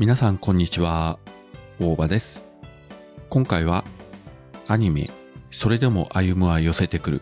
[0.00, 1.18] 皆さんこんにちは、
[1.78, 2.42] 大場です。
[3.28, 3.84] 今回は
[4.66, 5.10] アニメ、
[5.50, 7.20] それでも歩むは寄せてくる。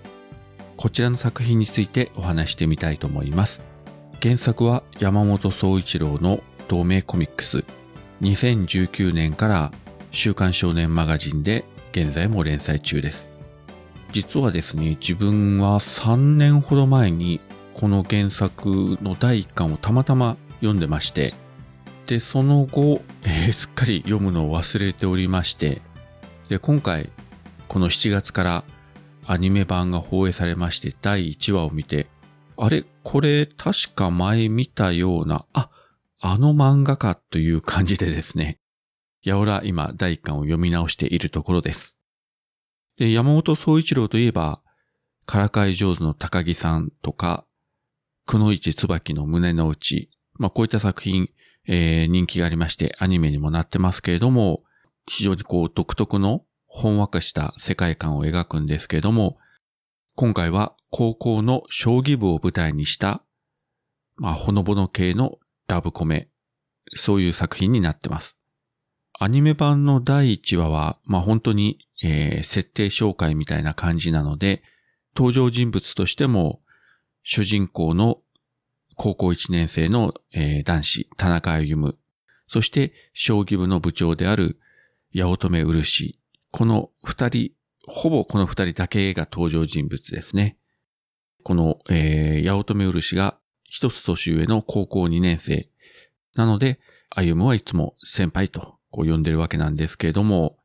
[0.76, 3.62] こちらの作品についてお話してみたいと思います。
[4.22, 6.38] 原作は山本総一郎の
[6.68, 7.64] 同名コミックス。
[8.22, 9.72] 2019年から
[10.12, 13.29] 週刊少年マガジンで現在も連載中です。
[14.12, 17.40] 実はですね、自分は3年ほど前に
[17.75, 21.34] この原作の第1巻をたまたま読んでまして、
[22.08, 25.82] で、その後、えーすっかり読むのを忘れておりまして、
[26.48, 27.11] で、今回、
[27.68, 28.64] この7月から
[29.26, 32.08] アニメ版が放映されまして、第1話を見て、
[32.56, 35.69] あれこれ確か前見たような、あ、
[36.20, 38.59] あの漫画かという感じでですね、
[39.22, 41.98] やおら今第1巻を読み直しているところです。
[42.97, 44.62] で、山本総一郎といえば、
[45.27, 47.45] からかい上手の高木さんとか、
[48.25, 51.29] くのいち椿の胸の内、まあこういった作品、
[51.69, 54.62] えー人気がありましてアニメにもなってますけれども、
[55.06, 59.36] 非常にこう独特のほんわかした世界観を描くんですけれども、
[60.16, 63.22] 今回は高校の将棋部を舞台にした、
[64.16, 66.28] まあほのぼの系のラブコメ、
[66.96, 68.39] そういう作品になってます。
[69.20, 74.62] アニメ版の第1話は、まあ本当に、えー設定紹介みたいな感じなので、
[75.14, 76.62] 登場人物としても、
[77.22, 78.20] 主人公の
[78.99, 80.13] 高校1年生の、
[80.65, 81.95] 男子、田中歩夢、
[82.49, 84.59] そして将棋部の部長である
[85.15, 86.19] 八乙女漆、
[86.51, 87.53] この二人、
[87.87, 90.59] ほぼこの二人だけが登場人物ですね。
[91.45, 95.69] この、えー八乙女漆が一つ年上の高校2年生。
[96.35, 100.59] なので、歩夢はいつも先輩とこう呼んでるわけなんですけれども、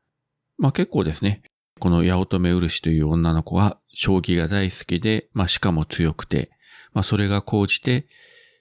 [0.58, 1.42] まあ結構ですね、
[1.78, 6.50] この八乙女漆という女の子は将棋が大好きで、まあしかも強くて、
[6.94, 8.06] まあそれが高じて、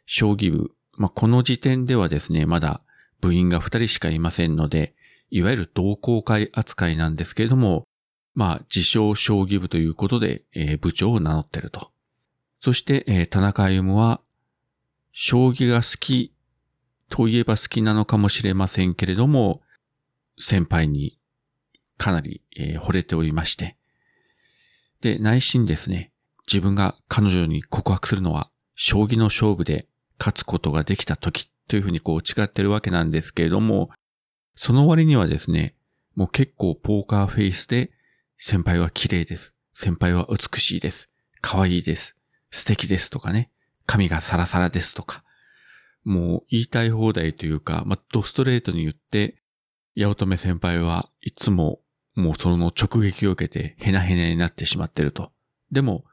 [0.06, 2.82] 将棋部、まあこの時点ではですね、まだ
[3.22, 4.96] 部員が二人しかいませんので、
[5.30, 7.88] いわゆる同好会扱いなんですけれども、
[8.36, 11.92] まあ自称将棋部ということで、えー部長を名乗ってると。
[12.60, 14.22] そして、えー田中歩夢は、
[15.12, 16.34] 将棋が好き
[17.10, 19.62] といえば好きなのかもしれませんけれども、
[20.40, 21.20] 先輩に
[21.98, 23.78] かなり、えー惚れておりまして。
[25.02, 26.13] で、内心ですね、
[26.48, 29.88] 自分が彼女に告白するのは、将棋の勝負で
[30.20, 33.90] 勝つことができた時というふうにこう誓ってるわけなんですけれども、
[34.56, 35.76] その割にはですね、
[36.16, 37.92] もう結構ポーカーフェイスで、
[38.38, 39.56] 先輩は綺麗です。
[39.74, 41.10] 先輩は美しいです。
[41.42, 42.16] 可愛いです。
[42.52, 43.50] 素敵ですとかね。
[43.86, 45.24] 髪がサラサラですとか。
[46.04, 49.42] もう言いたい放題というか、まあ、ドストレートに言って、
[49.98, 51.80] 八乙女先輩はいつも
[52.16, 55.32] もうその直撃を受けてヘナヘナになってしまってると。
[55.72, 56.06] でも、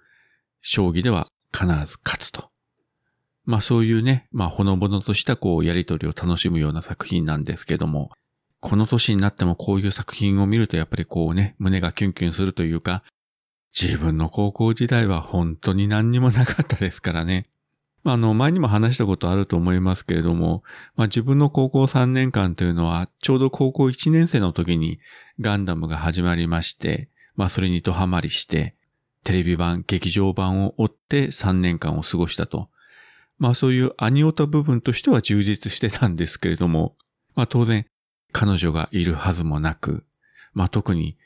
[0.60, 2.50] 将棋では必ず勝つと。
[3.44, 8.10] まあそういうね、まあほのぼのとしたこうやりとりを楽しむような作品なんですけども、
[8.60, 13.02] この年になってもこういう作品を見るとやっぱりこうね、胸がキュンキュンするというか、
[13.78, 17.44] 自分の高校時代は本当に何にもなかったですからね。
[18.02, 20.62] まあ、あの、前にも話したことあると思いますけれども、
[20.96, 25.00] まあ自分の高校3年間というのは、ちょうど高校1年生の時に
[25.40, 28.74] ガンダムが始まりまして、まあそれにドハマりして、
[29.24, 32.70] テレビ版、劇場版を追って3年間を過ごしたと。
[33.38, 36.96] まあそういうアニオタ部分としては充実してたんですけれども、
[37.34, 37.86] まあ当然
[38.32, 40.04] 彼女がいるはずもなく、
[40.52, 41.16] まあ特に、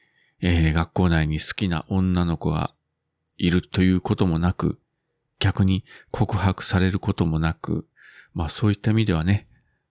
[0.40, 2.74] えー学校内に好きな女の子が
[3.36, 4.78] いるということもなく、
[5.38, 7.86] 逆に告白されることもなく、
[8.32, 9.48] まあそういった意味ではね、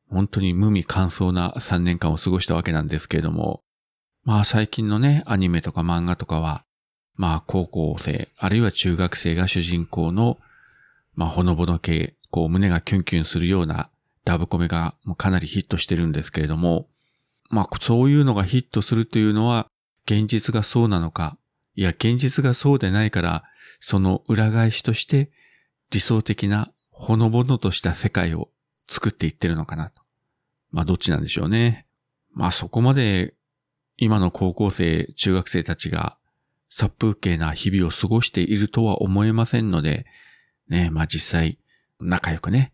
[0.09, 3.63] 本当に無味乾燥な3年間を過ごしたわけなんですけれども、
[4.23, 6.65] まあ最近のね、アニメとか漫画とかは、
[7.15, 10.39] まあ高校生、あるいは中学生が主人公の、
[11.15, 13.89] まあほのぼの系、こう胸がキュンキュンするような
[14.25, 16.87] ラブコメがもうかなりヒットしてるんですけれども、
[17.49, 19.67] まあそういうのがヒットするというのは
[20.05, 21.37] 現実がそうなのか、
[21.75, 23.43] いや現実がそうでないから、
[23.79, 25.29] その裏返しとして
[25.91, 28.49] 理想的なほのぼのとした世界を
[28.87, 30.01] 作っていってるのかなと。
[30.71, 31.85] まあどっちなんでしょうね。
[32.31, 33.35] まあそこまで
[33.97, 36.17] 今の高校生、中学生たちが
[36.75, 40.07] 殺風景な日々を過ごしているとは思えませんので、
[40.69, 41.59] ね、まあ実際
[41.99, 42.73] 仲良くね、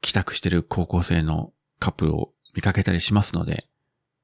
[0.00, 3.68] 帰宅してる高校生のカップルを見かけたりしますので、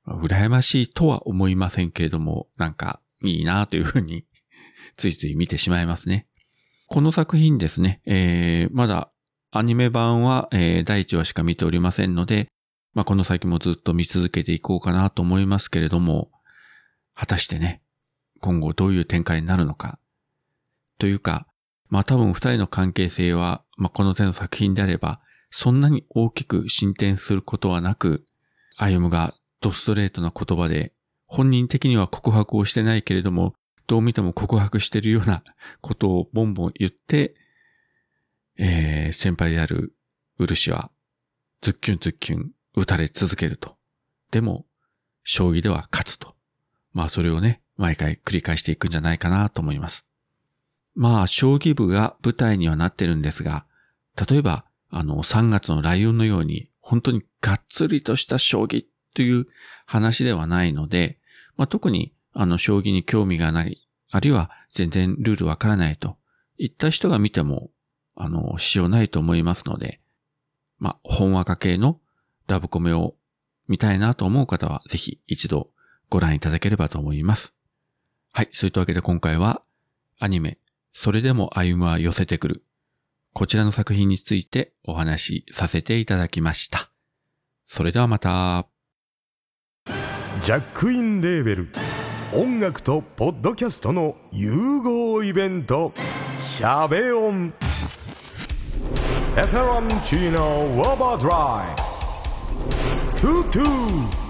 [0.08, 4.24] 羨ましいとは思いませんけれども、なんかいいなというふうに
[4.96, 6.26] ついつい見てしまいますね。
[6.88, 9.12] この作品ですね、えー、まだ
[9.52, 12.48] アニメ版は、えー第1話しか見ておりませんので、
[12.92, 16.32] まあ、この先もずっと見続けていこうかなと思いますけれども、
[17.14, 17.82] 果たしてね、
[18.40, 19.98] 今後どういう展開になるのか。
[20.98, 21.46] というか、
[21.88, 25.20] まあ多分二人の関係性は、まあこの手の作品であれば、
[25.50, 28.24] そんなに大きく進展することはなく、
[28.76, 30.92] 歩がドストレートな言葉で、
[31.26, 33.54] 本人的には告白をしてないけれども、
[33.86, 35.42] どう見ても告白してるような
[35.80, 37.34] ことをボンボン言って、
[38.56, 39.94] えー、先輩である
[40.38, 40.90] 漆は、
[41.60, 43.76] ズッキュンズッキュン打たれ続けると。
[44.30, 44.66] でも、
[45.24, 46.36] 将棋では勝つと。
[46.92, 50.04] まあそれをね、毎回繰り返していくんじゃないかなと思います。
[50.94, 53.64] まあ、将棋部が舞台にはなってるんですが、
[54.28, 58.84] 例えば、あの、3月のライオンのように、本当にがっつりとした将棋
[59.14, 59.46] という
[59.86, 61.18] 話ではないので、
[61.56, 66.18] まあ、特に、あの、将棋に興味がない、あるいは全然ルールわからないと
[66.58, 67.70] いった人が見ても、
[68.14, 70.00] あの、しようないと思いますので、
[70.78, 71.98] まあ、本話家系の
[72.46, 73.14] ラブコメを
[73.68, 75.70] 見たいなと思う方は、ぜひ一度
[76.10, 77.54] ご覧いただければと思います。
[78.32, 78.48] はい。
[78.52, 79.62] そういったわけで今回は、
[80.18, 80.58] アニメ、
[80.92, 82.64] それでも歩むは寄せてくる。
[83.32, 86.90] こちらの作品についてお話しさせていただきました。
[87.66, 88.66] それではまた。
[90.42, 91.68] ジャックインレーベル
[92.32, 95.92] 音楽とポッドキャストの融合イベント
[96.38, 97.52] シャベオン
[99.36, 104.29] エフェロンチーノウォーバードライトゥトゥー